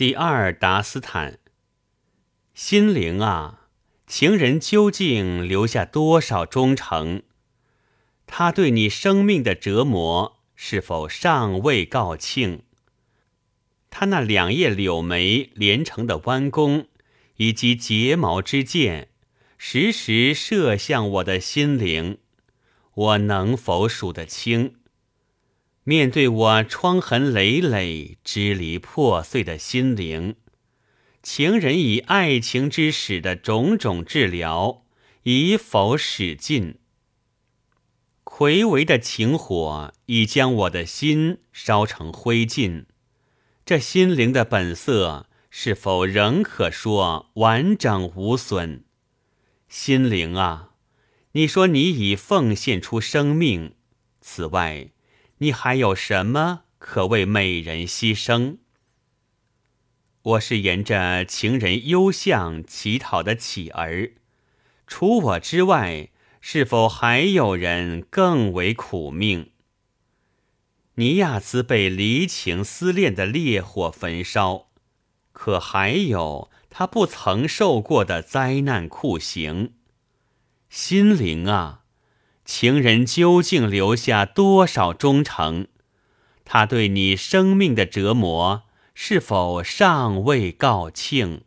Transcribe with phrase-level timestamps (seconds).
[0.00, 1.38] 第二达斯坦，
[2.54, 3.68] 心灵啊，
[4.06, 7.22] 情人究竟留下多少忠诚？
[8.26, 12.60] 他对你生命的折磨是否尚未告罄？
[13.90, 16.86] 他那两叶柳眉连成的弯弓，
[17.36, 19.10] 以及睫毛之箭，
[19.58, 22.16] 时时射向我的心灵，
[22.94, 24.76] 我能否数得清？
[25.90, 30.36] 面对我疮痕累累、支离破碎的心灵，
[31.20, 34.84] 情人以爱情之使的种种治疗，
[35.24, 36.78] 已否使尽？
[38.22, 42.84] 魁违的情火已将我的心烧成灰烬。
[43.66, 48.84] 这心灵的本色是否仍可说完整无损？
[49.68, 50.74] 心灵啊，
[51.32, 53.74] 你说你已奉献出生命，
[54.20, 54.90] 此外，
[55.42, 58.58] 你还有什么可为美人牺牲？
[60.22, 64.12] 我是沿着情人幽巷乞讨的乞儿，
[64.86, 66.10] 除我之外，
[66.42, 69.52] 是否还有人更为苦命？
[70.96, 74.68] 尼亚兹被离情思恋的烈火焚烧，
[75.32, 79.72] 可还有他不曾受过的灾难酷刑。
[80.68, 81.84] 心灵啊，
[82.52, 85.68] 情人究竟留下多少忠诚？
[86.44, 91.42] 他对你生命的折磨是否尚未告罄？